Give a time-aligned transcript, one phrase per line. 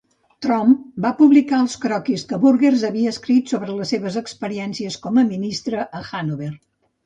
[0.43, 0.69] Tromp
[1.05, 5.89] va publicar els croquis que Burgers havia escrit sobre les seves experiències com a ministre
[6.03, 6.53] a Hannover.